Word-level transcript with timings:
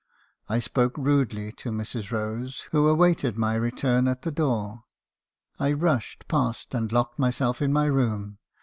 I 0.49 0.57
spoke 0.57 0.97
rudely 0.97 1.51
to 1.61 1.69
Mrs. 1.69 2.11
Rose, 2.11 2.61
who 2.71 2.87
awaited 2.87 3.37
my 3.37 3.53
return 3.53 4.07
at 4.07 4.23
the 4.23 4.31
door. 4.31 4.85
I 5.59 5.73
rushed 5.73 6.27
past, 6.27 6.73
and 6.73 6.91
locked 6.91 7.19
myself 7.19 7.61
in 7.61 7.71
my 7.71 7.85
room. 7.85 8.39